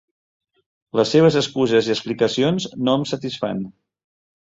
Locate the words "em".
3.01-3.05